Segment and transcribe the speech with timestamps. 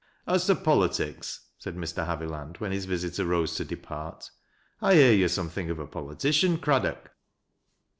[0.35, 2.07] "As to politics," said Mr.
[2.07, 4.31] Haviland, when his visitor rose to depart,"
[4.81, 7.11] I hear you are something of a politician, Craddock."